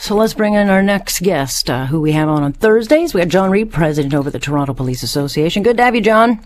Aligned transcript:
So 0.00 0.14
let's 0.14 0.32
bring 0.32 0.54
in 0.54 0.70
our 0.70 0.82
next 0.82 1.20
guest, 1.22 1.68
uh, 1.68 1.86
who 1.86 2.00
we 2.00 2.12
have 2.12 2.28
on 2.28 2.44
on 2.44 2.52
Thursdays. 2.52 3.12
We 3.12 3.20
have 3.20 3.28
Jon 3.28 3.50
Reid, 3.50 3.72
president 3.72 4.14
over 4.14 4.30
the 4.30 4.38
Toronto 4.38 4.72
Police 4.72 5.02
Association. 5.02 5.64
Good 5.64 5.76
to 5.78 5.82
have 5.82 5.96
you, 5.96 6.00
Jon. 6.00 6.40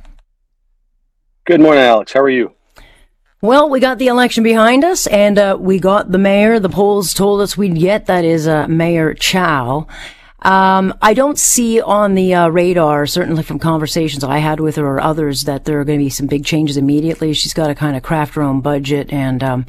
Good 1.44 1.60
morning, 1.60 1.82
Alex. 1.82 2.14
How 2.14 2.20
are 2.20 2.30
you? 2.30 2.54
Well, 3.42 3.68
we 3.68 3.78
got 3.78 3.98
the 3.98 4.06
election 4.06 4.42
behind 4.42 4.84
us, 4.84 5.06
and 5.06 5.38
uh, 5.38 5.58
we 5.60 5.78
got 5.78 6.10
the 6.10 6.18
mayor. 6.18 6.60
The 6.60 6.70
polls 6.70 7.12
told 7.12 7.42
us 7.42 7.56
we'd 7.56 7.76
get 7.76 8.06
that 8.06 8.24
is 8.24 8.48
uh, 8.48 8.68
Mayor 8.68 9.12
Chow. 9.12 9.86
Um, 10.40 10.94
I 11.02 11.12
don't 11.12 11.38
see 11.38 11.80
on 11.80 12.14
the 12.14 12.34
uh, 12.34 12.48
radar, 12.48 13.06
certainly 13.06 13.42
from 13.42 13.58
conversations 13.58 14.24
I 14.24 14.38
had 14.38 14.60
with 14.60 14.76
her 14.76 14.86
or 14.86 15.00
others, 15.00 15.42
that 15.42 15.66
there 15.66 15.78
are 15.78 15.84
going 15.84 15.98
to 15.98 16.04
be 16.04 16.10
some 16.10 16.26
big 16.26 16.44
changes 16.44 16.76
immediately. 16.76 17.32
She's 17.34 17.54
got 17.54 17.66
to 17.66 17.74
kind 17.74 17.96
of 17.96 18.02
craft 18.02 18.34
her 18.34 18.42
own 18.42 18.60
budget, 18.60 19.12
and 19.12 19.44
um, 19.44 19.66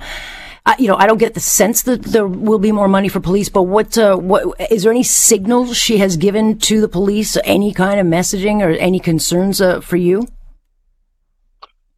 I, 0.65 0.75
you 0.79 0.87
know, 0.87 0.95
I 0.95 1.07
don't 1.07 1.17
get 1.17 1.33
the 1.33 1.41
sense 1.41 1.81
that 1.83 2.03
there 2.03 2.27
will 2.27 2.59
be 2.59 2.71
more 2.71 2.87
money 2.87 3.09
for 3.09 3.19
police. 3.19 3.49
But 3.49 3.63
what, 3.63 3.97
uh, 3.97 4.15
what 4.15 4.59
is 4.71 4.83
there 4.83 4.91
any 4.91 5.03
signals 5.03 5.75
she 5.75 5.97
has 5.97 6.15
given 6.15 6.57
to 6.59 6.79
the 6.79 6.87
police? 6.87 7.37
Any 7.43 7.73
kind 7.73 7.99
of 7.99 8.07
messaging 8.07 8.61
or 8.61 8.69
any 8.71 8.99
concerns 8.99 9.59
uh, 9.59 9.81
for 9.81 9.97
you? 9.97 10.27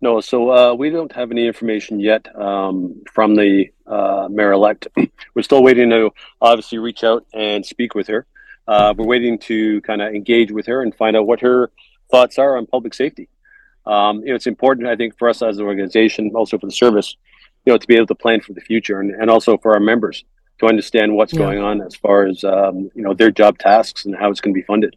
No, 0.02 0.20
so 0.20 0.52
uh, 0.52 0.74
we 0.74 0.90
don't 0.90 1.12
have 1.14 1.32
any 1.32 1.48
information 1.48 2.00
yet 2.00 2.28
um, 2.40 3.02
from 3.12 3.36
the 3.36 3.72
uh, 3.88 4.28
mayor 4.30 4.52
elect. 4.52 4.88
We're 5.36 5.42
still 5.42 5.64
waiting 5.64 5.90
to 5.92 6.12
obviously 6.42 6.80
reach 6.80 7.04
out 7.04 7.26
and 7.34 7.66
speak 7.66 7.96
with 7.96 8.08
her. 8.08 8.26
Uh, 8.68 8.96
we're 8.98 9.06
waiting 9.06 9.38
to 9.38 9.80
kind 9.82 10.02
of 10.02 10.14
engage 10.16 10.52
with 10.52 10.66
her 10.66 10.82
and 10.82 10.96
find 10.96 11.16
out 11.16 11.28
what 11.28 11.40
her 11.40 11.70
thoughts 12.10 12.40
are 12.40 12.58
on 12.58 12.66
public 12.66 12.96
safety. 12.96 13.30
Um, 13.86 14.22
you 14.22 14.30
know, 14.30 14.36
it's 14.36 14.48
important, 14.48 14.88
I 14.88 14.96
think, 14.96 15.18
for 15.20 15.30
us 15.30 15.44
as 15.44 15.60
an 15.60 15.66
organization, 15.66 16.32
also 16.34 16.58
for 16.58 16.66
the 16.66 16.72
service, 16.72 17.16
you 17.66 17.74
know, 17.74 17.78
to 17.78 17.88
be 17.88 17.96
able 17.96 18.08
to 18.08 18.16
plan 18.16 18.42
for 18.42 18.54
the 18.54 18.62
future 18.62 19.00
and, 19.00 19.12
and 19.12 19.30
also 19.30 19.58
for 19.58 19.74
our 19.74 19.80
members 19.80 20.24
to 20.60 20.68
understand 20.68 21.16
what's 21.16 21.34
yeah. 21.34 21.40
going 21.40 21.60
on 21.60 21.82
as 21.82 21.96
far 21.96 22.26
as 22.26 22.44
um, 22.44 22.90
you 22.96 23.02
know 23.02 23.14
their 23.14 23.32
job 23.32 23.58
tasks 23.58 24.06
and 24.06 24.16
how 24.16 24.30
it's 24.30 24.42
going 24.42 24.54
to 24.54 24.60
be 24.60 24.66
funded. 24.66 24.96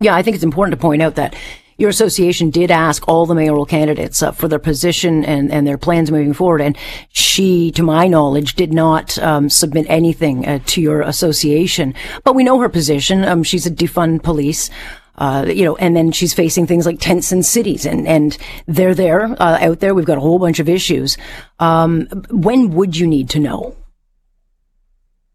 Yeah, 0.00 0.14
I 0.14 0.22
think 0.22 0.34
it's 0.34 0.44
important 0.44 0.78
to 0.78 0.82
point 0.82 1.02
out 1.02 1.14
that 1.14 1.34
your 1.76 1.90
association 1.90 2.50
did 2.50 2.70
ask 2.70 3.06
all 3.08 3.26
the 3.26 3.34
mayoral 3.34 3.66
candidates 3.66 4.22
uh, 4.22 4.32
for 4.32 4.48
their 4.48 4.58
position 4.58 5.24
and, 5.24 5.52
and 5.52 5.66
their 5.66 5.78
plans 5.78 6.10
moving 6.10 6.32
forward. 6.32 6.60
And 6.60 6.76
she, 7.10 7.70
to 7.72 7.82
my 7.82 8.06
knowledge, 8.06 8.54
did 8.54 8.72
not 8.72 9.18
um, 9.18 9.48
submit 9.50 9.86
anything 9.88 10.46
uh, 10.46 10.60
to 10.66 10.80
your 10.80 11.00
association. 11.00 11.94
But 12.22 12.34
we 12.34 12.44
know 12.44 12.60
her 12.60 12.68
position. 12.68 13.24
Um, 13.24 13.42
she's 13.42 13.66
a 13.66 13.70
defund 13.70 14.22
police. 14.22 14.70
Uh, 15.16 15.44
you 15.46 15.64
know, 15.64 15.76
and 15.76 15.94
then 15.94 16.10
she's 16.10 16.34
facing 16.34 16.66
things 16.66 16.86
like 16.86 16.98
tents 16.98 17.30
and 17.30 17.46
cities, 17.46 17.86
and 17.86 18.06
and 18.06 18.36
they're 18.66 18.94
there 18.94 19.24
uh, 19.40 19.58
out 19.60 19.80
there. 19.80 19.94
We've 19.94 20.04
got 20.04 20.18
a 20.18 20.22
whole 20.22 20.38
bunch 20.38 20.58
of 20.58 20.68
issues. 20.68 21.16
Um, 21.58 22.06
when 22.30 22.70
would 22.70 22.96
you 22.96 23.06
need 23.06 23.30
to 23.30 23.40
know? 23.40 23.76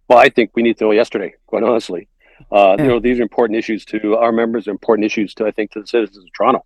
Well, 0.10 0.20
I 0.20 0.30
think 0.30 0.52
we 0.56 0.64
need 0.64 0.78
to 0.80 0.86
know 0.86 0.92
yesterday. 0.92 1.36
Quite 1.46 1.64
honestly, 1.64 2.10
uh, 2.52 2.76
yeah. 2.78 2.84
You 2.84 2.90
know, 2.90 3.00
these 3.00 3.20
are 3.20 3.24
important 3.24 3.58
issues 3.58 3.86
to 3.86 4.16
our 4.16 4.32
members, 4.32 4.68
are 4.68 4.72
important 4.72 5.06
issues 5.06 5.34
to, 5.36 5.46
I 5.46 5.52
think, 5.52 5.72
to 5.72 5.82
the 5.82 5.88
citizens 5.88 6.26
of 6.26 6.34
Toronto. 6.34 6.66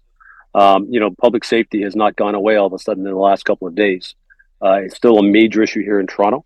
Um, 0.55 0.87
you 0.89 0.99
know, 0.99 1.11
public 1.11 1.43
safety 1.43 1.81
has 1.81 1.95
not 1.95 2.15
gone 2.15 2.35
away 2.35 2.55
all 2.55 2.67
of 2.67 2.73
a 2.73 2.79
sudden 2.79 3.05
in 3.05 3.11
the 3.11 3.19
last 3.19 3.43
couple 3.43 3.67
of 3.67 3.75
days. 3.75 4.15
Uh, 4.63 4.81
it's 4.83 4.95
still 4.95 5.17
a 5.17 5.23
major 5.23 5.61
issue 5.61 5.81
here 5.83 5.99
in 5.99 6.07
Toronto. 6.07 6.45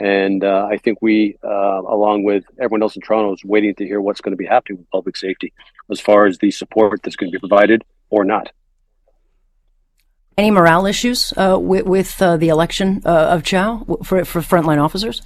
And 0.00 0.42
uh, 0.42 0.66
I 0.70 0.76
think 0.78 0.98
we, 1.00 1.36
uh, 1.44 1.48
along 1.48 2.24
with 2.24 2.44
everyone 2.58 2.82
else 2.82 2.96
in 2.96 3.02
Toronto, 3.02 3.32
is 3.32 3.44
waiting 3.44 3.74
to 3.76 3.86
hear 3.86 4.00
what's 4.00 4.20
going 4.20 4.32
to 4.32 4.36
be 4.36 4.46
happening 4.46 4.78
with 4.78 4.90
public 4.90 5.16
safety 5.16 5.52
as 5.90 6.00
far 6.00 6.26
as 6.26 6.38
the 6.38 6.50
support 6.50 7.00
that's 7.02 7.16
going 7.16 7.30
to 7.30 7.36
be 7.36 7.40
provided 7.40 7.84
or 8.10 8.24
not. 8.24 8.50
Any 10.36 10.50
morale 10.50 10.86
issues 10.86 11.32
uh, 11.36 11.58
with, 11.60 11.86
with 11.86 12.20
uh, 12.20 12.36
the 12.36 12.48
election 12.48 13.02
of 13.04 13.44
Chow 13.44 13.84
for, 14.02 14.24
for 14.24 14.40
frontline 14.40 14.82
officers? 14.82 15.22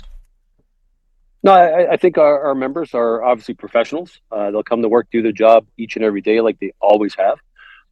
No, 1.42 1.52
I, 1.52 1.92
I 1.92 1.96
think 1.96 2.18
our, 2.18 2.48
our, 2.48 2.54
members 2.54 2.94
are 2.94 3.22
obviously 3.22 3.54
professionals. 3.54 4.20
Uh, 4.30 4.50
they'll 4.50 4.64
come 4.64 4.82
to 4.82 4.88
work, 4.88 5.06
do 5.10 5.22
their 5.22 5.32
job 5.32 5.66
each 5.76 5.96
and 5.96 6.04
every 6.04 6.20
day, 6.20 6.40
like 6.40 6.58
they 6.58 6.72
always 6.80 7.14
have. 7.14 7.38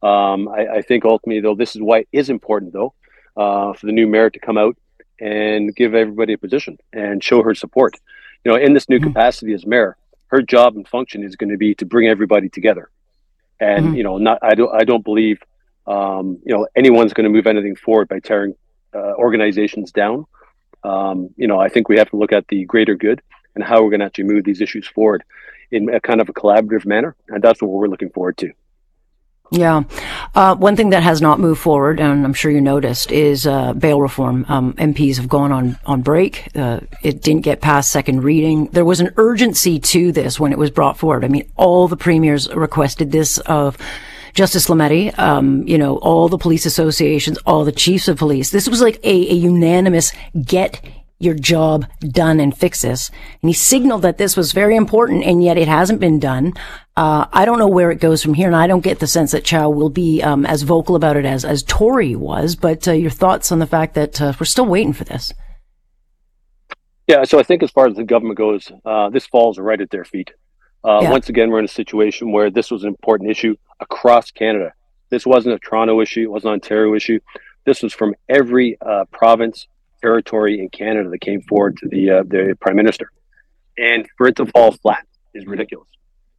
Um, 0.03 0.49
I, 0.49 0.67
I, 0.75 0.81
think 0.81 1.05
ultimately, 1.05 1.39
though, 1.39 1.55
this 1.55 1.75
is 1.75 1.81
why 1.81 1.99
it 1.99 2.07
is 2.11 2.29
important, 2.29 2.73
though, 2.73 2.93
uh, 3.35 3.73
for 3.73 3.85
the 3.85 3.93
new 3.93 4.05
mayor 4.05 4.29
to 4.29 4.39
come 4.39 4.57
out 4.57 4.77
and 5.19 5.75
give 5.75 5.93
everybody 5.93 6.33
a 6.33 6.37
position 6.37 6.77
and 6.93 7.23
show 7.23 7.43
her 7.43 7.55
support. 7.55 7.95
You 8.43 8.51
know, 8.51 8.57
in 8.57 8.73
this 8.73 8.87
new 8.89 8.97
mm-hmm. 8.97 9.07
capacity 9.07 9.53
as 9.53 9.65
mayor, 9.65 9.97
her 10.27 10.41
job 10.41 10.75
and 10.75 10.87
function 10.87 11.23
is 11.23 11.35
going 11.35 11.49
to 11.49 11.57
be 11.57 11.75
to 11.75 11.85
bring 11.85 12.07
everybody 12.07 12.49
together. 12.49 12.89
And 13.59 13.87
mm-hmm. 13.87 13.95
you 13.95 14.03
know, 14.03 14.17
not 14.17 14.39
I 14.41 14.55
don't 14.55 14.73
I 14.73 14.83
don't 14.83 15.03
believe 15.03 15.41
um, 15.85 16.39
you 16.45 16.55
know 16.55 16.67
anyone's 16.75 17.13
going 17.13 17.25
to 17.25 17.29
move 17.29 17.47
anything 17.47 17.75
forward 17.75 18.07
by 18.07 18.19
tearing 18.19 18.55
uh, 18.93 19.13
organizations 19.15 19.91
down. 19.91 20.25
Um, 20.83 21.29
you 21.35 21.47
know, 21.47 21.59
I 21.59 21.69
think 21.69 21.89
we 21.89 21.97
have 21.97 22.09
to 22.11 22.17
look 22.17 22.31
at 22.31 22.47
the 22.47 22.65
greater 22.65 22.95
good 22.95 23.21
and 23.55 23.63
how 23.63 23.81
we're 23.81 23.89
going 23.89 24.01
to 24.01 24.05
actually 24.05 24.25
move 24.25 24.43
these 24.43 24.61
issues 24.61 24.87
forward 24.87 25.23
in 25.71 25.93
a 25.93 25.99
kind 25.99 26.21
of 26.21 26.29
a 26.29 26.33
collaborative 26.33 26.85
manner. 26.85 27.15
And 27.27 27.43
that's 27.43 27.61
what 27.61 27.71
we're 27.71 27.87
looking 27.87 28.11
forward 28.11 28.37
to. 28.37 28.51
Yeah. 29.51 29.83
Uh, 30.35 30.55
one 30.55 30.75
thing 30.75 30.89
that 30.89 31.03
has 31.03 31.21
not 31.21 31.39
moved 31.39 31.61
forward, 31.61 31.99
and 31.99 32.25
I'm 32.25 32.33
sure 32.33 32.51
you 32.51 32.59
noticed, 32.59 33.11
is 33.11 33.47
uh, 33.47 33.73
bail 33.73 34.01
reform. 34.01 34.45
Um, 34.49 34.73
MPs 34.73 35.17
have 35.17 35.29
gone 35.29 35.51
on, 35.51 35.77
on 35.85 36.01
break. 36.01 36.49
Uh, 36.55 36.81
it 37.01 37.21
didn't 37.21 37.43
get 37.43 37.61
past 37.61 37.91
second 37.91 38.23
reading. 38.23 38.67
There 38.67 38.85
was 38.85 38.99
an 38.99 39.13
urgency 39.15 39.79
to 39.79 40.11
this 40.11 40.39
when 40.39 40.51
it 40.51 40.57
was 40.57 40.69
brought 40.69 40.97
forward. 40.97 41.23
I 41.23 41.29
mean, 41.29 41.49
all 41.55 41.87
the 41.87 41.97
premiers 41.97 42.53
requested 42.53 43.11
this 43.11 43.37
of 43.39 43.77
Justice 44.33 44.67
Lametti, 44.67 45.17
um, 45.17 45.67
you 45.67 45.77
know, 45.77 45.97
all 45.97 46.27
the 46.27 46.37
police 46.37 46.65
associations, 46.65 47.37
all 47.45 47.65
the 47.65 47.71
chiefs 47.71 48.07
of 48.07 48.17
police. 48.17 48.51
This 48.51 48.69
was 48.69 48.81
like 48.81 48.99
a, 49.03 49.31
a 49.31 49.33
unanimous 49.33 50.11
get 50.45 50.79
your 51.19 51.33
job 51.33 51.85
done 51.99 52.39
and 52.39 52.55
fix 52.55 52.81
this. 52.81 53.09
And 53.41 53.49
he 53.49 53.53
signaled 53.53 54.03
that 54.03 54.17
this 54.17 54.37
was 54.37 54.51
very 54.51 54.75
important, 54.75 55.23
and 55.23 55.43
yet 55.43 55.57
it 55.57 55.67
hasn't 55.67 55.99
been 55.99 56.19
done. 56.19 56.53
Uh, 56.95 57.25
I 57.31 57.45
don't 57.45 57.59
know 57.59 57.67
where 57.67 57.91
it 57.91 57.99
goes 57.99 58.21
from 58.21 58.33
here, 58.33 58.47
and 58.47 58.55
I 58.55 58.67
don't 58.67 58.83
get 58.83 58.99
the 58.99 59.07
sense 59.07 59.31
that 59.31 59.43
Chow 59.43 59.69
will 59.69 59.89
be 59.89 60.21
um, 60.21 60.45
as 60.45 60.61
vocal 60.63 60.95
about 60.95 61.17
it 61.17 61.25
as 61.25 61.43
as 61.43 61.63
Tory 61.63 62.15
was. 62.15 62.55
But 62.55 62.87
uh, 62.87 62.91
your 62.91 63.11
thoughts 63.11 63.51
on 63.51 63.59
the 63.59 63.67
fact 63.67 63.95
that 63.95 64.21
uh, 64.21 64.33
we're 64.39 64.45
still 64.45 64.65
waiting 64.65 64.93
for 64.93 65.03
this? 65.03 65.33
Yeah, 67.07 67.23
so 67.23 67.39
I 67.39 67.43
think 67.43 67.63
as 67.63 67.71
far 67.71 67.87
as 67.87 67.95
the 67.95 68.03
government 68.03 68.37
goes, 68.37 68.71
uh, 68.85 69.09
this 69.09 69.25
falls 69.25 69.57
right 69.57 69.79
at 69.79 69.89
their 69.89 70.03
feet. 70.03 70.31
Uh, 70.83 70.99
yeah. 71.01 71.11
Once 71.11 71.29
again, 71.29 71.49
we're 71.49 71.59
in 71.59 71.65
a 71.65 71.69
situation 71.69 72.31
where 72.31 72.51
this 72.51 72.69
was 72.69 72.83
an 72.83 72.89
important 72.89 73.31
issue 73.31 73.55
across 73.79 74.29
Canada. 74.31 74.73
This 75.09 75.25
wasn't 75.25 75.55
a 75.55 75.59
Toronto 75.59 76.01
issue; 76.01 76.23
it 76.23 76.31
wasn't 76.31 76.49
an 76.49 76.53
Ontario 76.55 76.93
issue. 76.93 77.19
This 77.65 77.81
was 77.81 77.93
from 77.93 78.13
every 78.29 78.77
uh, 78.81 79.05
province 79.11 79.67
territory 80.01 80.59
in 80.59 80.69
Canada 80.69 81.09
that 81.09 81.21
came 81.21 81.41
forward 81.41 81.77
to 81.77 81.87
the 81.87 82.09
uh, 82.09 82.23
the 82.23 82.57
prime 82.59 82.75
minister, 82.75 83.11
and 83.77 84.07
for 84.17 84.27
it 84.27 84.35
to 84.37 84.45
fall 84.47 84.71
flat 84.71 85.05
is 85.33 85.45
ridiculous. 85.45 85.87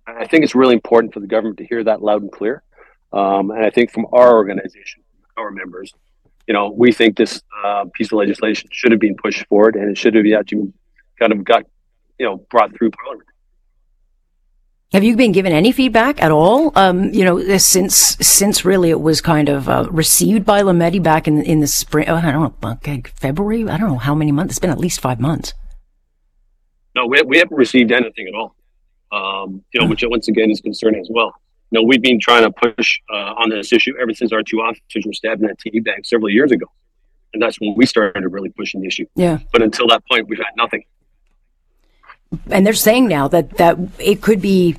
I 0.06 0.26
think 0.26 0.44
it's 0.44 0.54
really 0.54 0.74
important 0.74 1.12
for 1.12 1.20
the 1.20 1.26
government 1.26 1.58
to 1.58 1.66
hear 1.66 1.84
that 1.84 2.02
loud 2.02 2.22
and 2.22 2.32
clear. 2.32 2.62
Um, 3.12 3.50
and 3.50 3.64
I 3.64 3.70
think 3.70 3.90
from 3.90 4.06
our 4.12 4.36
organization, 4.36 5.02
our 5.36 5.50
members, 5.50 5.92
you 6.46 6.54
know, 6.54 6.70
we 6.70 6.92
think 6.92 7.16
this 7.16 7.42
uh, 7.64 7.84
piece 7.94 8.08
of 8.08 8.18
legislation 8.18 8.68
should 8.72 8.90
have 8.90 9.00
been 9.00 9.16
pushed 9.16 9.46
forward, 9.46 9.76
and 9.76 9.90
it 9.90 9.98
should 9.98 10.14
have 10.14 10.24
actually 10.38 10.72
kind 11.18 11.32
of 11.32 11.44
got, 11.44 11.64
you 12.18 12.26
know, 12.26 12.38
brought 12.50 12.74
through 12.76 12.90
Parliament. 12.90 13.28
Have 14.92 15.04
you 15.04 15.16
been 15.16 15.32
given 15.32 15.52
any 15.52 15.70
feedback 15.70 16.22
at 16.22 16.30
all? 16.30 16.72
Um, 16.74 17.12
you 17.12 17.22
know, 17.22 17.58
since 17.58 18.16
since 18.22 18.64
really 18.64 18.88
it 18.88 19.00
was 19.00 19.20
kind 19.20 19.50
of 19.50 19.68
uh, 19.68 19.86
received 19.90 20.46
by 20.46 20.62
Lametti 20.62 21.02
back 21.02 21.28
in 21.28 21.42
in 21.42 21.60
the 21.60 21.66
spring. 21.66 22.08
Oh, 22.08 22.16
I 22.16 22.32
don't 22.32 22.62
know, 22.62 23.02
February. 23.16 23.68
I 23.68 23.76
don't 23.76 23.90
know 23.90 23.98
how 23.98 24.14
many 24.14 24.32
months. 24.32 24.52
It's 24.52 24.58
been 24.58 24.70
at 24.70 24.78
least 24.78 25.00
five 25.00 25.20
months. 25.20 25.52
No, 26.94 27.04
we, 27.06 27.20
we 27.20 27.36
haven't 27.36 27.56
received 27.56 27.92
anything 27.92 28.28
at 28.28 28.34
all. 28.34 28.56
Um, 29.12 29.62
you 29.74 29.80
know, 29.80 29.86
which 29.86 30.02
once 30.06 30.28
again 30.28 30.50
is 30.50 30.62
concerning 30.62 31.00
as 31.00 31.08
well. 31.10 31.34
You 31.70 31.80
know, 31.80 31.86
we've 31.86 32.00
been 32.00 32.18
trying 32.18 32.44
to 32.44 32.50
push 32.50 32.98
uh, 33.12 33.34
on 33.36 33.50
this 33.50 33.74
issue 33.74 33.92
ever 34.00 34.14
since 34.14 34.32
our 34.32 34.42
two 34.42 34.62
officers 34.62 35.04
were 35.04 35.12
stabbed 35.12 35.42
in 35.42 35.48
that 35.48 35.58
TD 35.58 35.84
bank 35.84 36.06
several 36.06 36.30
years 36.30 36.50
ago, 36.50 36.66
and 37.34 37.42
that's 37.42 37.60
when 37.60 37.74
we 37.76 37.84
started 37.84 38.26
really 38.26 38.48
pushing 38.48 38.80
the 38.80 38.86
issue. 38.86 39.04
Yeah. 39.16 39.38
But 39.52 39.60
until 39.60 39.86
that 39.88 40.02
point, 40.10 40.28
we've 40.28 40.38
had 40.38 40.56
nothing 40.56 40.84
and 42.50 42.66
they're 42.66 42.74
saying 42.74 43.08
now 43.08 43.28
that 43.28 43.56
that 43.58 43.78
it 43.98 44.20
could 44.22 44.40
be, 44.40 44.76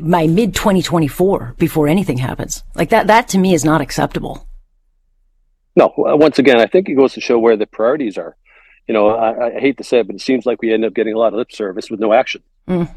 by 0.00 0.26
mid 0.26 0.54
2024 0.54 1.54
before 1.58 1.88
anything 1.88 2.18
happens. 2.18 2.62
Like 2.74 2.90
that, 2.90 3.06
that 3.08 3.28
to 3.28 3.38
me 3.38 3.54
is 3.54 3.64
not 3.64 3.80
acceptable. 3.80 4.46
No, 5.74 5.92
once 5.96 6.38
again, 6.38 6.58
I 6.58 6.66
think 6.66 6.88
it 6.88 6.94
goes 6.94 7.14
to 7.14 7.20
show 7.20 7.38
where 7.38 7.56
the 7.56 7.66
priorities 7.66 8.18
are. 8.18 8.36
you 8.86 8.94
know, 8.94 9.08
I, 9.08 9.46
I, 9.46 9.60
hate 9.60 9.78
to 9.78 9.84
say 9.84 10.00
it, 10.00 10.06
but 10.06 10.16
it 10.16 10.20
seems 10.20 10.44
like 10.44 10.60
we 10.60 10.72
end 10.72 10.84
up 10.84 10.92
getting 10.92 11.14
a 11.14 11.18
lot 11.18 11.28
of 11.28 11.34
lip 11.34 11.52
service 11.52 11.90
with 11.90 12.00
no 12.00 12.12
action. 12.12 12.42
Mm. 12.68 12.94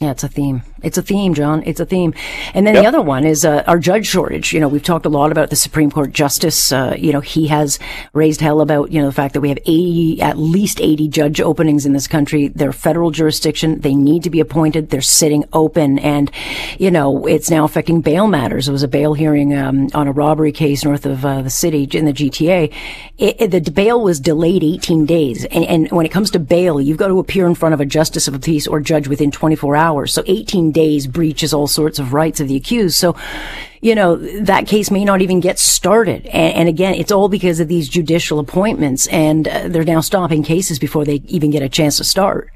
Yeah, 0.00 0.12
it's 0.12 0.24
a 0.24 0.28
theme. 0.28 0.62
It's 0.82 0.98
a 0.98 1.02
theme, 1.02 1.34
Jon. 1.34 1.62
It's 1.64 1.80
a 1.80 1.86
theme. 1.86 2.14
And 2.54 2.66
then 2.66 2.74
yep. 2.74 2.82
the 2.82 2.88
other 2.88 3.00
one 3.00 3.24
is 3.24 3.44
uh, 3.44 3.62
our 3.66 3.78
judge 3.78 4.06
shortage. 4.06 4.52
You 4.52 4.60
know, 4.60 4.68
we've 4.68 4.82
talked 4.82 5.06
a 5.06 5.08
lot 5.08 5.30
about 5.30 5.50
the 5.50 5.56
Supreme 5.56 5.90
Court 5.90 6.12
justice. 6.12 6.72
Uh, 6.72 6.94
you 6.98 7.12
know, 7.12 7.20
he 7.20 7.46
has 7.48 7.78
raised 8.12 8.40
hell 8.40 8.60
about, 8.60 8.90
you 8.90 9.00
know, 9.00 9.06
the 9.06 9.12
fact 9.12 9.34
that 9.34 9.40
we 9.40 9.48
have 9.48 9.58
80, 9.58 10.20
at 10.20 10.38
least 10.38 10.80
80 10.80 11.08
judge 11.08 11.40
openings 11.40 11.86
in 11.86 11.92
this 11.92 12.08
country. 12.08 12.48
They're 12.48 12.72
federal 12.72 13.10
jurisdiction. 13.10 13.80
They 13.80 13.94
need 13.94 14.24
to 14.24 14.30
be 14.30 14.40
appointed. 14.40 14.90
They're 14.90 15.00
sitting 15.00 15.44
open. 15.52 15.98
And, 16.00 16.30
you 16.78 16.90
know, 16.90 17.26
it's 17.26 17.50
now 17.50 17.64
affecting 17.64 18.00
bail 18.00 18.26
matters. 18.26 18.66
There 18.66 18.72
was 18.72 18.82
a 18.82 18.88
bail 18.88 19.14
hearing 19.14 19.56
um, 19.56 19.88
on 19.94 20.08
a 20.08 20.12
robbery 20.12 20.52
case 20.52 20.84
north 20.84 21.06
of 21.06 21.24
uh, 21.24 21.42
the 21.42 21.50
city 21.50 21.88
in 21.92 22.06
the 22.06 22.12
GTA. 22.12 22.72
It, 23.18 23.40
it, 23.40 23.64
the 23.64 23.70
bail 23.70 24.02
was 24.02 24.18
delayed 24.18 24.64
18 24.64 25.06
days. 25.06 25.44
And, 25.44 25.64
and 25.64 25.90
when 25.90 26.06
it 26.06 26.12
comes 26.12 26.30
to 26.32 26.38
bail, 26.38 26.80
you've 26.80 26.98
got 26.98 27.08
to 27.08 27.20
appear 27.20 27.46
in 27.46 27.54
front 27.54 27.72
of 27.72 27.80
a 27.80 27.86
justice 27.86 28.26
of 28.26 28.34
a 28.34 28.38
peace 28.40 28.66
or 28.66 28.80
judge 28.80 29.06
within 29.06 29.30
24 29.30 29.76
hours 29.76 29.92
hours. 29.92 30.12
So 30.12 30.22
18 30.26 30.71
days 30.72 31.06
breaches 31.06 31.52
all 31.54 31.66
sorts 31.66 31.98
of 31.98 32.12
rights 32.12 32.40
of 32.40 32.48
the 32.48 32.56
accused. 32.56 32.96
So, 32.96 33.16
you 33.80 33.94
know, 33.94 34.16
that 34.16 34.66
case 34.66 34.90
may 34.90 35.04
not 35.04 35.22
even 35.22 35.40
get 35.40 35.58
started. 35.58 36.26
And, 36.26 36.54
and 36.54 36.68
again, 36.68 36.94
it's 36.94 37.12
all 37.12 37.28
because 37.28 37.60
of 37.60 37.68
these 37.68 37.88
judicial 37.88 38.38
appointments 38.38 39.06
and 39.08 39.46
uh, 39.46 39.68
they're 39.68 39.84
now 39.84 40.00
stopping 40.00 40.42
cases 40.42 40.78
before 40.78 41.04
they 41.04 41.22
even 41.26 41.50
get 41.50 41.62
a 41.62 41.68
chance 41.68 41.96
to 41.98 42.04
start. 42.04 42.50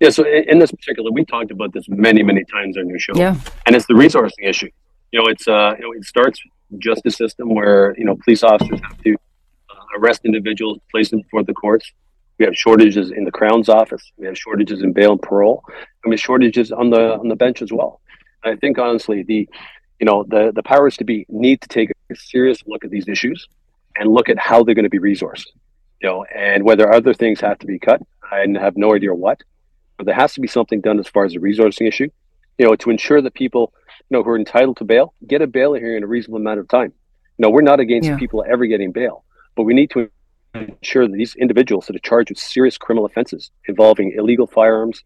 Yeah, 0.00 0.10
so 0.10 0.24
in, 0.26 0.58
this 0.58 0.72
particular, 0.72 1.12
we 1.12 1.24
talked 1.24 1.52
about 1.52 1.72
this 1.72 1.88
many, 1.88 2.24
many 2.24 2.44
times 2.44 2.76
on 2.76 2.88
your 2.88 2.98
show. 2.98 3.12
Yeah. 3.14 3.36
And 3.66 3.76
it's 3.76 3.86
the 3.86 3.94
resourcing 3.94 4.42
issue. 4.42 4.68
You 5.12 5.22
know, 5.22 5.28
it's, 5.28 5.46
uh, 5.46 5.74
you 5.78 5.84
know, 5.84 5.92
it 5.92 6.04
starts 6.04 6.40
justice 6.78 7.16
system 7.16 7.54
where, 7.54 7.94
you 7.96 8.04
know, 8.04 8.16
police 8.24 8.42
officers 8.42 8.80
have 8.82 9.00
to 9.02 9.14
uh, 9.14 9.98
arrest 9.98 10.22
individuals, 10.24 10.78
place 10.90 11.10
them 11.10 11.20
before 11.20 11.44
the 11.44 11.52
courts. 11.52 11.92
We 12.38 12.44
have 12.46 12.56
shortages 12.56 13.12
in 13.12 13.24
the 13.24 13.30
Crown's 13.30 13.68
office. 13.68 14.02
We 14.16 14.26
have 14.26 14.36
shortages 14.36 14.82
in 14.82 14.92
bail 14.92 15.12
and 15.12 15.22
parole, 15.22 15.62
and 16.04 16.10
mean, 16.10 16.18
shortages 16.18 16.72
on 16.72 16.90
the 16.90 17.18
on 17.18 17.28
the 17.28 17.36
bench 17.36 17.62
as 17.62 17.72
well. 17.72 18.00
And 18.42 18.54
I 18.54 18.56
think 18.56 18.78
honestly, 18.78 19.22
the 19.22 19.48
you 20.00 20.06
know 20.06 20.24
the 20.28 20.52
the 20.54 20.62
powers 20.62 20.96
to 20.98 21.04
be 21.04 21.26
need 21.28 21.60
to 21.60 21.68
take 21.68 21.90
a 22.10 22.16
serious 22.16 22.62
look 22.66 22.84
at 22.84 22.90
these 22.90 23.08
issues 23.08 23.48
and 23.96 24.12
look 24.12 24.28
at 24.28 24.38
how 24.38 24.62
they're 24.62 24.74
going 24.74 24.84
to 24.84 24.90
be 24.90 24.98
resourced. 24.98 25.46
You 26.00 26.08
know, 26.08 26.24
and 26.24 26.64
whether 26.64 26.92
other 26.92 27.14
things 27.14 27.40
have 27.40 27.58
to 27.60 27.66
be 27.66 27.78
cut. 27.78 28.02
I 28.30 28.44
have 28.60 28.76
no 28.76 28.94
idea 28.94 29.14
what, 29.14 29.42
but 29.96 30.06
there 30.06 30.14
has 30.14 30.32
to 30.34 30.40
be 30.40 30.48
something 30.48 30.80
done 30.80 30.98
as 30.98 31.06
far 31.06 31.24
as 31.24 31.32
the 31.32 31.38
resourcing 31.38 31.86
issue. 31.86 32.08
You 32.58 32.66
know, 32.66 32.76
to 32.76 32.90
ensure 32.90 33.22
that 33.22 33.34
people 33.34 33.72
you 34.10 34.16
know 34.16 34.22
who 34.22 34.30
are 34.30 34.38
entitled 34.38 34.78
to 34.78 34.84
bail 34.84 35.14
get 35.26 35.42
a 35.42 35.46
bail 35.46 35.74
hearing 35.74 35.98
in 35.98 36.02
a 36.02 36.06
reasonable 36.06 36.40
amount 36.40 36.60
of 36.60 36.68
time. 36.68 36.92
You 37.38 37.44
know, 37.44 37.50
we're 37.50 37.62
not 37.62 37.80
against 37.80 38.08
yeah. 38.08 38.16
people 38.18 38.44
ever 38.48 38.66
getting 38.66 38.92
bail, 38.92 39.24
but 39.56 39.62
we 39.62 39.74
need 39.74 39.90
to 39.90 40.10
ensure 40.54 41.06
that 41.06 41.16
these 41.16 41.34
individuals 41.36 41.86
that 41.86 41.96
are 41.96 42.00
charged 42.00 42.30
with 42.30 42.38
serious 42.38 42.76
criminal 42.76 43.06
offenses 43.06 43.50
involving 43.66 44.12
illegal 44.16 44.46
firearms, 44.46 45.02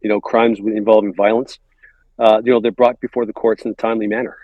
you 0.00 0.08
know, 0.08 0.20
crimes 0.20 0.58
involving 0.58 1.14
violence, 1.14 1.58
uh, 2.18 2.40
you 2.44 2.52
know, 2.52 2.60
they're 2.60 2.72
brought 2.72 3.00
before 3.00 3.26
the 3.26 3.32
courts 3.32 3.64
in 3.64 3.70
a 3.70 3.74
timely 3.74 4.06
manner. 4.06 4.36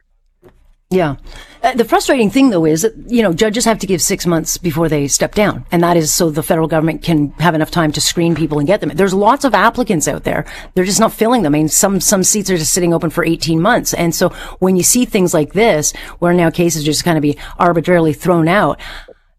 Yeah. 0.91 1.17
Uh, 1.63 1.75
the 1.75 1.85
frustrating 1.85 2.31
thing, 2.31 2.51
though, 2.51 2.65
is 2.65 2.83
that, 2.83 2.95
you 3.09 3.23
know, 3.23 3.33
judges 3.33 3.65
have 3.65 3.79
to 3.81 3.87
give 3.87 4.01
six 4.01 4.27
months 4.27 4.59
before 4.59 4.89
they 4.89 5.09
step 5.09 5.35
down. 5.35 5.67
And 5.73 5.83
that 5.83 5.97
is 5.97 6.15
so 6.15 6.31
the 6.31 6.43
federal 6.43 6.69
government 6.69 7.03
can 7.03 7.31
have 7.33 7.55
enough 7.55 7.71
time 7.71 7.91
to 7.93 8.01
screen 8.01 8.35
people 8.35 8.59
and 8.59 8.67
get 8.67 8.81
them. 8.81 8.91
There's 8.95 9.15
lots 9.15 9.45
of 9.45 9.55
applicants 9.55 10.07
out 10.07 10.25
there. 10.25 10.45
They're 10.75 10.85
just 10.85 11.01
not 11.01 11.13
filling 11.13 11.43
them. 11.43 11.55
I 11.55 11.59
mean, 11.59 11.69
some, 11.69 12.01
some 12.01 12.23
seats 12.23 12.51
are 12.51 12.59
just 12.59 12.73
sitting 12.73 12.95
open 12.95 13.11
for 13.11 13.25
18 13.25 13.61
months. 13.61 13.93
And 13.95 14.15
so 14.15 14.29
when 14.59 14.77
you 14.77 14.83
see 14.83 15.05
things 15.05 15.35
like 15.35 15.55
this, 15.55 15.93
where 16.21 16.35
now 16.35 16.51
cases 16.51 16.85
just 16.85 17.03
kind 17.03 17.19
of 17.19 17.23
be 17.23 17.39
arbitrarily 17.59 18.13
thrown 18.13 18.47
out, 18.47 18.79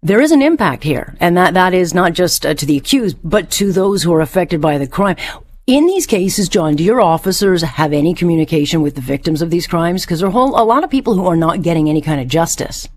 there 0.06 0.22
is 0.22 0.32
an 0.32 0.44
impact 0.44 0.84
here, 0.84 1.16
and 1.20 1.36
that 1.36 1.56
that 1.56 1.74
is 1.74 1.96
not 1.96 2.14
just 2.14 2.46
uh, 2.46 2.54
to 2.54 2.66
the 2.68 2.78
accused, 2.78 3.18
but 3.24 3.50
to 3.50 3.72
those 3.72 4.04
who 4.04 4.14
are 4.14 4.22
affected 4.22 4.62
by 4.62 4.78
the 4.78 4.86
crime. 4.86 5.16
In 5.68 5.88
these 5.88 6.06
cases, 6.06 6.48
Jon, 6.48 6.76
do 6.76 6.84
your 6.84 7.02
officers 7.02 7.64
have 7.64 7.92
any 7.92 8.14
communication 8.14 8.84
with 8.84 8.94
the 8.94 9.02
victims 9.02 9.42
of 9.42 9.50
these 9.50 9.66
crimes? 9.66 10.06
Because 10.06 10.20
there 10.20 10.30
are 10.30 10.32
whole, 10.32 10.62
a 10.62 10.64
lot 10.64 10.84
of 10.84 10.92
people 10.92 11.16
who 11.16 11.26
are 11.26 11.36
not 11.36 11.64
getting 11.64 11.90
any 11.90 12.02
kind 12.02 12.22
of 12.22 12.28
justice. 12.28 12.88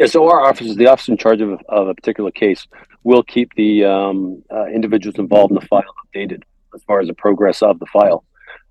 Yeah, 0.00 0.06
so 0.06 0.28
our 0.28 0.40
officers, 0.40 0.74
the 0.74 0.88
officer 0.88 1.12
in 1.12 1.18
charge 1.18 1.40
of, 1.40 1.60
of 1.68 1.86
a 1.86 1.94
particular 1.94 2.32
case, 2.32 2.66
will 3.04 3.22
keep 3.22 3.54
the 3.54 3.84
um, 3.84 4.42
uh, 4.50 4.66
individuals 4.66 5.16
involved 5.16 5.52
in 5.52 5.54
the 5.54 5.66
file 5.66 5.84
updated 6.12 6.42
as 6.74 6.82
far 6.82 6.98
as 6.98 7.06
the 7.06 7.14
progress 7.14 7.62
of 7.62 7.78
the 7.78 7.86
file. 7.86 8.24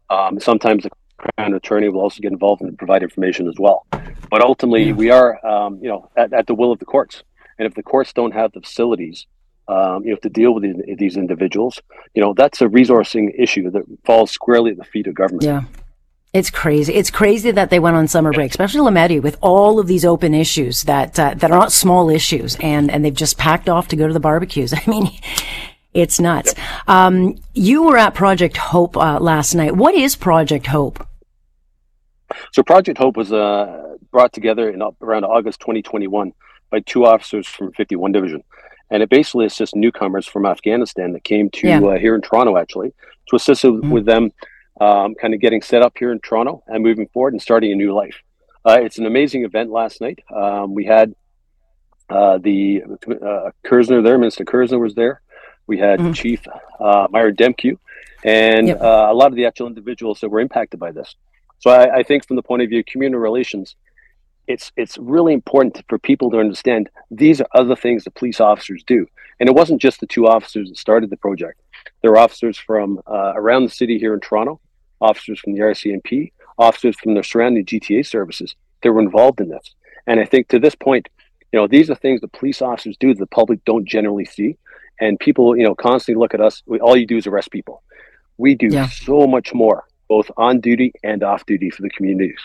Um, 0.10 0.42
sometimes 0.42 0.84
the 0.84 0.92
Crown 1.18 1.54
attorney 1.54 1.88
will 1.88 2.02
also 2.02 2.20
get 2.20 2.34
involved 2.34 2.62
and 2.62 2.78
provide 2.78 3.02
information 3.02 3.48
as 3.48 3.56
well. 3.58 3.86
But 4.30 4.42
ultimately, 4.42 4.92
we 4.92 5.10
are, 5.10 5.44
um, 5.46 5.80
you 5.82 5.88
know, 5.88 6.10
at, 6.18 6.34
at, 6.34 6.48
the 6.48 6.54
will 6.54 6.74
of 6.74 6.80
the 6.80 6.86
courts. 6.86 7.24
And 7.58 7.66
if 7.66 7.76
the 7.76 7.84
courts 7.84 8.12
don't 8.12 8.34
have 8.34 8.52
the 8.52 8.60
facilities, 8.60 9.26
um, 9.68 10.04
you 10.04 10.12
have 10.12 10.22
to 10.22 10.30
deal 10.30 10.54
with 10.54 10.64
these, 10.64 10.98
these 10.98 11.18
individuals, 11.18 11.82
you 12.14 12.22
know, 12.22 12.34
that's 12.34 12.62
a 12.62 12.66
resourcing 12.66 13.32
issue 13.38 13.70
that 13.72 13.84
falls 14.06 14.32
squarely 14.32 14.72
at 14.72 14.78
the 14.78 14.84
feet 14.84 15.08
of 15.08 15.16
government. 15.16 15.44
Yeah. 15.44 15.64
It's 16.34 16.50
crazy. 16.50 16.96
It's 16.96 17.12
crazy 17.12 17.52
that 17.52 17.70
they 17.70 17.78
went 17.78 17.96
on 17.96 18.08
summer 18.08 18.32
break, 18.32 18.50
especially 18.50 18.82
Lametti, 18.82 19.22
with 19.22 19.38
all 19.40 19.80
of 19.80 19.86
these 19.86 20.04
open 20.04 20.34
issues 20.34 20.82
that 20.82 21.20
uh, 21.20 21.36
that 21.36 21.52
are 21.52 21.60
not 21.60 21.72
small 21.72 22.10
issues, 22.10 22.58
and 22.60 22.90
and 22.90 23.06
they've 23.06 23.14
just 23.14 23.38
packed 23.38 23.70
off 23.70 23.88
to 23.90 23.96
go 23.96 24.08
to 24.08 24.14
the 24.14 24.20
barbecues. 24.20 24.74
I 24.74 24.82
mean, 24.88 25.12
it's 25.94 26.20
nuts. 26.20 26.56
Um, 26.88 27.36
you 27.54 27.84
were 27.84 27.98
at 27.98 28.16
Project 28.16 28.58
Hope 28.58 28.98
uh, 28.98 29.20
last 29.20 29.54
night. 29.54 29.76
What 29.76 29.94
is 29.94 30.16
Project 30.16 30.66
Hope? 30.66 31.08
So 32.52 32.64
Project 32.64 32.98
Hope 32.98 33.16
was 33.16 33.32
uh, 33.32 33.96
brought 34.12 34.34
together 34.34 34.72
in 34.72 34.82
around 35.02 35.26
August 35.26 35.60
2021 35.60 36.34
by 36.72 36.80
two 36.80 37.06
officers 37.06 37.48
from 37.48 37.72
51 37.74 38.12
Division. 38.12 38.44
And 38.94 39.02
it 39.02 39.10
basically 39.10 39.46
assists 39.48 39.74
newcomers 39.74 40.28
from 40.28 40.46
Afghanistan 40.46 41.14
that 41.14 41.24
came 41.24 41.50
to 41.50 41.68
yeah. 41.68 41.82
uh, 41.82 41.98
here 41.98 42.14
in 42.14 42.22
Toronto, 42.22 42.58
actually, 42.58 42.94
to 43.28 43.36
assist 43.36 43.64
mm-hmm. 43.64 43.90
with 43.90 44.06
them 44.06 44.32
um, 44.80 45.16
kind 45.16 45.34
of 45.34 45.42
getting 45.42 45.62
set 45.62 45.82
up 45.82 45.94
here 45.98 46.12
in 46.12 46.20
Toronto 46.20 46.64
and 46.68 46.84
moving 46.84 47.08
forward 47.08 47.34
and 47.34 47.42
starting 47.42 47.72
a 47.72 47.76
new 47.76 47.94
life. 47.94 48.16
Uh, 48.64 48.80
it's 48.82 49.00
an 49.00 49.08
amazing 49.08 49.44
event 49.46 49.72
last 49.72 50.00
night. 50.00 50.20
Um, 50.34 50.76
we 50.76 50.86
had 50.86 51.16
uh, 52.10 52.38
the 52.38 52.84
uh, 52.84 53.50
Kerzner 53.66 54.04
there, 54.04 54.18
Minister 54.18 54.46
Kerzner 54.46 54.80
was 54.80 54.94
there. 54.94 55.22
We 55.66 55.80
had 55.80 56.00
mm-hmm. 56.00 56.14
Chief 56.14 56.46
uh, 56.80 57.08
Myron 57.10 57.36
Demkiw 57.36 57.78
and 58.24 58.68
yep. 58.68 58.82
uh, 58.82 59.08
a 59.10 59.14
lot 59.14 59.28
of 59.28 59.36
the 59.36 59.46
actual 59.46 59.68
individuals 59.68 60.20
that 60.22 60.30
were 60.30 60.40
impacted 60.40 60.80
by 60.80 60.92
this. 60.92 61.16
So 61.60 61.70
I, 61.70 61.98
I, 61.98 62.04
think 62.04 62.28
from 62.28 62.36
the 62.36 62.44
point 62.44 62.62
of 62.62 62.70
view 62.70 62.80
of 62.80 62.86
community 62.86 63.20
relations, 63.20 63.76
it's 64.48 64.72
it's 64.76 64.98
really 64.98 65.34
important 65.34 65.84
for 65.88 65.98
people 65.98 66.30
to 66.32 66.40
understand 66.40 66.90
these 67.12 67.42
are 67.42 67.48
other 67.54 67.76
things 67.76 68.04
that 68.04 68.16
police 68.16 68.40
officers 68.40 68.84
do. 68.86 69.08
And 69.40 69.50
it 69.50 69.56
wasn't 69.56 69.82
just 69.82 70.00
the 70.00 70.08
two 70.08 70.28
officers 70.28 70.70
that 70.70 70.78
started 70.78 71.10
the 71.10 71.18
project. 71.18 71.62
There 72.02 72.12
were 72.12 72.18
officers 72.18 72.58
from 72.58 73.02
uh, 73.08 73.34
around 73.36 73.64
the 73.64 73.70
city 73.70 73.98
here 73.98 74.14
in 74.14 74.20
Toronto, 74.20 74.60
officers 75.02 75.40
from 75.40 75.54
the 75.54 75.60
RCMP, 75.60 76.32
officers 76.58 76.96
from 77.02 77.16
the 77.16 77.24
surrounding 77.24 77.66
GTA 77.66 78.06
services 78.06 78.56
that 78.82 78.92
were 78.92 79.02
involved 79.02 79.42
in 79.42 79.50
this. 79.50 79.76
And 80.08 80.20
I 80.20 80.26
think 80.26 80.50
to 80.50 80.60
this 80.60 80.76
point, 80.76 81.10
you 81.52 81.60
know, 81.60 81.68
these 81.68 81.90
are 81.90 81.96
things 81.96 82.22
that 82.22 82.32
police 82.34 82.62
officers 82.62 82.98
do 83.00 83.14
that 83.14 83.20
the 83.20 83.28
public 83.28 83.64
don't 83.66 83.86
generally 83.86 84.26
see. 84.26 84.58
And 85.00 85.20
people, 85.20 85.58
you 85.58 85.64
know, 85.64 85.76
constantly 85.76 86.20
look 86.20 86.34
at 86.34 86.42
us. 86.42 86.62
We, 86.66 86.80
all 86.80 86.96
you 86.96 87.08
do 87.08 87.18
is 87.18 87.28
arrest 87.28 87.52
people. 87.52 87.84
We 88.38 88.56
do 88.56 88.68
yeah. 88.68 88.88
so 88.88 89.28
much 89.28 89.54
more 89.54 89.84
both 90.08 90.30
on 90.38 90.60
duty 90.60 90.94
and 91.04 91.24
off 91.24 91.46
duty 91.46 91.70
for 91.70 91.82
the 91.82 91.90
communities. 91.90 92.40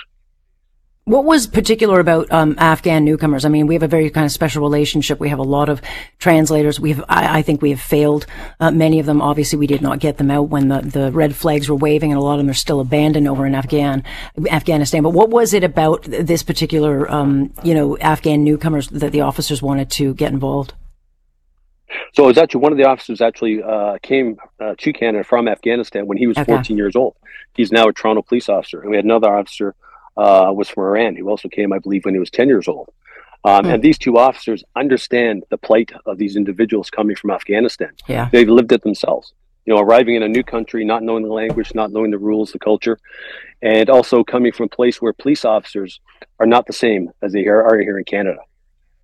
What 1.08 1.24
was 1.24 1.46
particular 1.46 2.00
about 2.00 2.30
um, 2.30 2.54
Afghan 2.58 3.02
newcomers? 3.02 3.46
I 3.46 3.48
mean, 3.48 3.66
we 3.66 3.72
have 3.74 3.82
a 3.82 3.88
very 3.88 4.10
kind 4.10 4.26
of 4.26 4.30
special 4.30 4.60
relationship. 4.60 5.18
We 5.18 5.30
have 5.30 5.38
a 5.38 5.42
lot 5.42 5.70
of 5.70 5.80
translators. 6.18 6.78
We 6.78 6.92
have, 6.92 7.04
I, 7.08 7.38
I 7.38 7.42
think, 7.42 7.62
we 7.62 7.70
have 7.70 7.80
failed 7.80 8.26
uh, 8.60 8.70
many 8.70 9.00
of 9.00 9.06
them. 9.06 9.22
Obviously, 9.22 9.58
we 9.58 9.66
did 9.66 9.80
not 9.80 10.00
get 10.00 10.18
them 10.18 10.30
out 10.30 10.50
when 10.50 10.68
the, 10.68 10.82
the 10.82 11.10
red 11.10 11.34
flags 11.34 11.66
were 11.66 11.76
waving, 11.76 12.12
and 12.12 12.18
a 12.18 12.22
lot 12.22 12.34
of 12.34 12.40
them 12.40 12.50
are 12.50 12.54
still 12.54 12.78
abandoned 12.78 13.26
over 13.26 13.46
in 13.46 13.54
Afghan 13.54 14.04
Afghanistan. 14.50 15.02
But 15.02 15.14
what 15.14 15.30
was 15.30 15.54
it 15.54 15.64
about 15.64 16.02
this 16.02 16.42
particular, 16.42 17.10
um, 17.10 17.54
you 17.64 17.72
know, 17.72 17.96
Afghan 17.96 18.44
newcomers 18.44 18.88
that 18.88 19.10
the 19.10 19.22
officers 19.22 19.62
wanted 19.62 19.90
to 19.92 20.12
get 20.12 20.30
involved? 20.30 20.74
So 22.12 22.24
it 22.24 22.26
was 22.26 22.36
actually 22.36 22.60
one 22.60 22.72
of 22.72 22.76
the 22.76 22.84
officers 22.84 23.22
actually 23.22 23.62
uh, 23.62 23.96
came 24.02 24.36
uh, 24.60 24.74
to 24.76 24.92
Canada 24.92 25.24
from 25.24 25.48
Afghanistan 25.48 26.06
when 26.06 26.18
he 26.18 26.26
was 26.26 26.36
okay. 26.36 26.52
14 26.52 26.76
years 26.76 26.96
old. 26.96 27.16
He's 27.54 27.72
now 27.72 27.88
a 27.88 27.94
Toronto 27.94 28.20
police 28.20 28.50
officer. 28.50 28.82
And 28.82 28.90
we 28.90 28.96
had 28.96 29.06
another 29.06 29.34
officer 29.34 29.74
uh, 30.18 30.52
was 30.52 30.68
from 30.68 30.84
Iran 30.84 31.16
who 31.16 31.28
also 31.28 31.48
came, 31.48 31.72
I 31.72 31.78
believe, 31.78 32.04
when 32.04 32.14
he 32.14 32.20
was 32.20 32.30
10 32.30 32.48
years 32.48 32.68
old. 32.68 32.90
Um, 33.44 33.64
mm. 33.64 33.74
And 33.74 33.82
these 33.82 33.96
two 33.96 34.18
officers 34.18 34.62
understand 34.76 35.44
the 35.48 35.56
plight 35.56 35.92
of 36.04 36.18
these 36.18 36.36
individuals 36.36 36.90
coming 36.90 37.16
from 37.16 37.30
Afghanistan. 37.30 37.92
Yeah. 38.06 38.28
They've 38.30 38.48
lived 38.48 38.72
it 38.72 38.82
themselves. 38.82 39.32
You 39.64 39.74
know, 39.74 39.80
arriving 39.80 40.16
in 40.16 40.22
a 40.22 40.28
new 40.28 40.42
country, 40.42 40.84
not 40.84 41.02
knowing 41.02 41.22
the 41.22 41.32
language, 41.32 41.74
not 41.74 41.92
knowing 41.92 42.10
the 42.10 42.18
rules, 42.18 42.52
the 42.52 42.58
culture, 42.58 42.98
and 43.62 43.88
also 43.88 44.24
coming 44.24 44.52
from 44.52 44.66
a 44.66 44.68
place 44.68 45.00
where 45.00 45.12
police 45.12 45.44
officers 45.44 46.00
are 46.40 46.46
not 46.46 46.66
the 46.66 46.72
same 46.72 47.10
as 47.22 47.32
they 47.32 47.46
are 47.46 47.78
here 47.78 47.98
in 47.98 48.04
Canada 48.04 48.40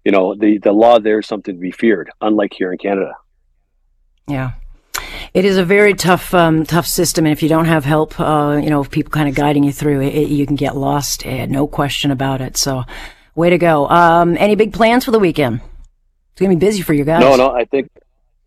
you 0.05 0.13
know, 0.13 0.35
the, 0.35 0.59
the 0.59 0.73
law 0.73 0.99
there 0.99 1.19
is 1.19 1.27
something 1.27 1.55
to 1.55 1.61
be 1.61 1.71
feared, 1.71 2.11
unlike 2.21 2.53
here 2.53 2.71
in 2.71 2.79
Canada. 2.79 3.15
Yeah. 4.29 4.53
It 5.35 5.45
is 5.45 5.59
a 5.59 5.65
very 5.65 5.95
tough, 5.95 6.33
um, 6.33 6.65
tough 6.65 6.87
system, 6.87 7.27
and 7.27 7.33
if 7.33 7.43
you 7.43 7.49
don't 7.49 7.65
have 7.65 7.85
help, 7.85 8.19
uh, 8.21 8.61
you 8.63 8.71
know, 8.71 8.85
people 8.85 9.11
kind 9.11 9.29
of 9.29 9.35
guiding 9.35 9.65
you 9.65 9.73
through 9.73 10.01
it, 10.03 10.15
it 10.15 10.29
you 10.29 10.47
can 10.47 10.57
get 10.57 10.77
lost. 10.77 11.27
Uh, 11.27 11.47
no 11.47 11.67
question 11.67 12.13
about 12.13 12.41
it. 12.41 12.57
So, 12.57 12.85
Way 13.35 13.51
to 13.51 13.59
go. 13.59 13.89
Um, 13.89 14.37
any 14.39 14.55
big 14.55 14.73
plans 14.73 15.05
for 15.05 15.11
the 15.11 15.19
weekend? 15.19 15.61
It's 16.33 16.41
gonna 16.41 16.55
be 16.55 16.57
busy 16.57 16.83
for 16.83 16.95
you 16.95 17.05
guys. 17.05 17.21
No, 17.21 17.35
no. 17.35 17.51
I 17.51 17.65
think 17.65 17.91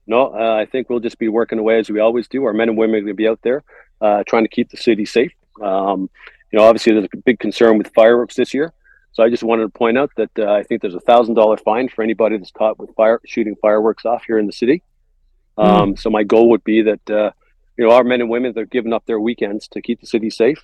no. 0.05 0.33
Uh, 0.33 0.55
I 0.55 0.65
think 0.65 0.89
we'll 0.89 1.01
just 1.01 1.19
be 1.19 1.27
working 1.27 1.59
away 1.59 1.79
as 1.79 1.89
we 1.89 1.99
always 1.99 2.27
do. 2.27 2.45
Our 2.45 2.53
men 2.53 2.69
and 2.69 2.77
women 2.77 2.95
are 2.95 3.01
going 3.01 3.07
to 3.07 3.13
be 3.13 3.27
out 3.27 3.41
there 3.41 3.63
uh, 3.99 4.23
trying 4.25 4.43
to 4.43 4.49
keep 4.49 4.69
the 4.69 4.77
city 4.77 5.05
safe. 5.05 5.33
Um, 5.61 6.09
you 6.51 6.59
know, 6.59 6.65
obviously 6.65 6.93
there's 6.93 7.07
a 7.13 7.17
big 7.17 7.39
concern 7.39 7.77
with 7.77 7.93
fireworks 7.93 8.35
this 8.35 8.53
year. 8.53 8.71
So 9.11 9.23
I 9.23 9.29
just 9.29 9.43
wanted 9.43 9.63
to 9.63 9.69
point 9.69 9.97
out 9.97 10.11
that 10.15 10.31
uh, 10.39 10.53
I 10.53 10.63
think 10.63 10.81
there's 10.81 10.95
a 10.95 11.01
thousand 11.01 11.35
dollar 11.35 11.57
fine 11.57 11.89
for 11.89 12.01
anybody 12.01 12.37
that's 12.37 12.51
caught 12.51 12.79
with 12.79 12.93
fire 12.95 13.19
shooting 13.25 13.55
fireworks 13.61 14.05
off 14.05 14.23
here 14.25 14.37
in 14.37 14.45
the 14.45 14.53
city. 14.53 14.83
Um, 15.57 15.93
mm. 15.93 15.99
So 15.99 16.09
my 16.09 16.23
goal 16.23 16.49
would 16.51 16.63
be 16.63 16.81
that 16.83 17.09
uh, 17.09 17.31
you 17.77 17.85
know 17.85 17.91
our 17.91 18.03
men 18.03 18.21
and 18.21 18.29
women 18.29 18.53
that 18.53 18.61
are 18.61 18.65
giving 18.65 18.93
up 18.93 19.05
their 19.05 19.19
weekends 19.19 19.67
to 19.69 19.81
keep 19.81 19.99
the 19.99 20.07
city 20.07 20.29
safe 20.29 20.63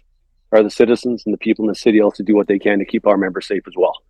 are 0.51 0.63
the 0.63 0.69
citizens 0.69 1.23
and 1.25 1.33
the 1.33 1.38
people 1.38 1.65
in 1.65 1.69
the 1.69 1.75
city 1.75 2.00
also 2.00 2.23
do 2.23 2.35
what 2.35 2.47
they 2.47 2.59
can 2.59 2.79
to 2.79 2.85
keep 2.85 3.07
our 3.07 3.17
members 3.17 3.47
safe 3.47 3.63
as 3.67 3.73
well. 3.75 4.03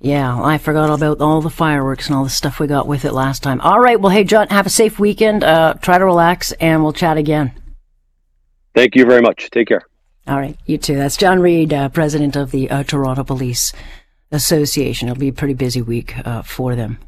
Yeah, 0.00 0.42
I 0.42 0.58
forgot 0.58 0.90
about 0.90 1.20
all 1.20 1.40
the 1.40 1.50
fireworks 1.50 2.06
and 2.06 2.16
all 2.16 2.24
the 2.24 2.30
stuff 2.30 2.58
we 2.58 2.66
got 2.66 2.88
with 2.88 3.04
it 3.04 3.12
last 3.12 3.42
time. 3.42 3.60
All 3.60 3.78
right, 3.78 4.00
well, 4.00 4.10
hey 4.10 4.24
Jon, 4.24 4.48
have 4.48 4.66
a 4.66 4.70
safe 4.70 4.98
weekend. 4.98 5.44
Uh, 5.44 5.74
try 5.74 5.98
to 5.98 6.04
relax, 6.04 6.52
and 6.52 6.82
we'll 6.82 6.94
chat 6.94 7.18
again. 7.18 7.52
Thank 8.74 8.96
you 8.96 9.04
very 9.04 9.20
much. 9.20 9.50
Take 9.50 9.68
care. 9.68 9.82
All 10.26 10.38
right, 10.38 10.56
you 10.64 10.78
too. 10.78 10.96
That's 10.96 11.16
Jon 11.16 11.40
Reid, 11.40 11.72
uh, 11.72 11.88
president 11.90 12.34
of 12.34 12.50
the 12.50 12.70
uh, 12.70 12.82
Toronto 12.82 13.24
Police 13.24 13.72
Association. 14.32 15.08
It'll 15.08 15.20
be 15.20 15.28
a 15.28 15.32
pretty 15.32 15.54
busy 15.54 15.82
week 15.82 16.16
uh, 16.26 16.42
for 16.42 16.74
them. 16.74 16.98